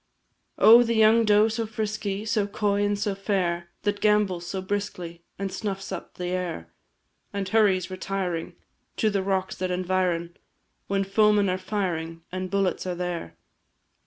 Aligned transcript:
Oh, 0.57 0.81
the 0.81 0.95
young 0.95 1.25
doe 1.25 1.47
so 1.47 1.67
frisky, 1.67 2.25
So 2.25 2.47
coy, 2.47 2.83
and 2.83 2.97
so 2.97 3.13
fair, 3.13 3.69
That 3.83 4.01
gambols 4.01 4.47
so 4.47 4.59
briskly, 4.59 5.21
And 5.37 5.51
snuffs 5.51 5.91
up 5.91 6.15
the 6.15 6.29
air; 6.29 6.73
And 7.31 7.47
hurries, 7.47 7.91
retiring, 7.91 8.55
To 8.97 9.11
the 9.11 9.21
rocks 9.21 9.55
that 9.57 9.69
environ, 9.69 10.37
When 10.87 11.03
foemen 11.03 11.49
are 11.51 11.59
firing, 11.59 12.23
And 12.31 12.49
bullets 12.49 12.87
are 12.87 12.95
there. 12.95 13.37